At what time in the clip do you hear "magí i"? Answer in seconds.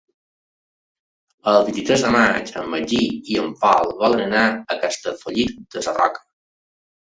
2.71-3.37